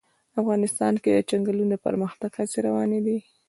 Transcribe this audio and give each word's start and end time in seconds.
افغانستان 0.41 0.93
کې 1.03 1.09
د 1.13 1.17
چنګلونه 1.29 1.75
د 1.79 1.83
پرمختګ 1.85 2.31
هڅې 2.39 2.59
روانې 2.67 2.99
دي. 3.05 3.17